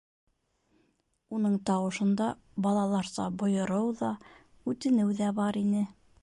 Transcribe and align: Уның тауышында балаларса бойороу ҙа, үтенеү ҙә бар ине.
Уның 1.39 1.57
тауышында 1.69 2.29
балаларса 2.67 3.27
бойороу 3.43 3.93
ҙа, 4.01 4.11
үтенеү 4.73 5.15
ҙә 5.21 5.33
бар 5.43 5.63
ине. 5.63 5.85